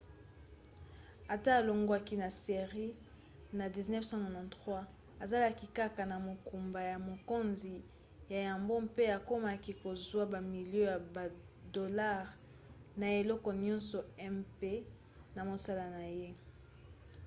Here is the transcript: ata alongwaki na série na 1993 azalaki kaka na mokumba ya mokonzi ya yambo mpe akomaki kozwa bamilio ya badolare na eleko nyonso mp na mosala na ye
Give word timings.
ata 1.33 1.49
alongwaki 1.59 2.15
na 2.21 2.29
série 2.43 2.89
na 3.57 3.65
1993 3.75 4.85
azalaki 5.23 5.65
kaka 5.77 6.03
na 6.11 6.17
mokumba 6.27 6.79
ya 6.91 6.97
mokonzi 7.09 7.75
ya 8.31 8.39
yambo 8.47 8.73
mpe 8.87 9.03
akomaki 9.17 9.71
kozwa 9.83 10.23
bamilio 10.33 10.83
ya 10.93 10.97
badolare 11.15 12.31
na 12.99 13.05
eleko 13.19 13.49
nyonso 13.63 13.99
mp 14.37 14.59
na 15.35 15.41
mosala 15.49 15.85
na 15.95 16.03
ye 16.21 16.29